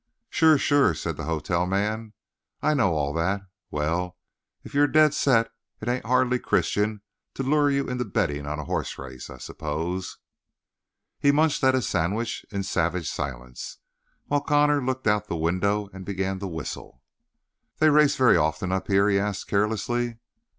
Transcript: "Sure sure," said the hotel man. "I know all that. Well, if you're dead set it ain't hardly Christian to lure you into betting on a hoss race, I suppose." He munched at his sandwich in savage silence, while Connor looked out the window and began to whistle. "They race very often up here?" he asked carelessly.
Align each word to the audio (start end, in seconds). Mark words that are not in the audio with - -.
"Sure 0.31 0.57
sure," 0.57 0.95
said 0.95 1.15
the 1.15 1.25
hotel 1.25 1.67
man. 1.67 2.13
"I 2.59 2.73
know 2.73 2.95
all 2.95 3.13
that. 3.13 3.41
Well, 3.69 4.17
if 4.63 4.73
you're 4.73 4.87
dead 4.87 5.13
set 5.13 5.51
it 5.79 5.87
ain't 5.87 6.07
hardly 6.07 6.39
Christian 6.39 7.03
to 7.35 7.43
lure 7.43 7.69
you 7.69 7.87
into 7.87 8.03
betting 8.03 8.47
on 8.47 8.57
a 8.57 8.65
hoss 8.65 8.97
race, 8.97 9.29
I 9.29 9.37
suppose." 9.37 10.17
He 11.19 11.31
munched 11.31 11.63
at 11.63 11.75
his 11.75 11.87
sandwich 11.87 12.43
in 12.49 12.63
savage 12.63 13.11
silence, 13.11 13.77
while 14.25 14.41
Connor 14.41 14.83
looked 14.83 15.05
out 15.05 15.27
the 15.27 15.35
window 15.37 15.87
and 15.93 16.03
began 16.03 16.39
to 16.39 16.47
whistle. 16.47 17.03
"They 17.77 17.91
race 17.91 18.15
very 18.15 18.37
often 18.37 18.71
up 18.71 18.87
here?" 18.87 19.07
he 19.07 19.19
asked 19.19 19.45
carelessly. 19.47 20.17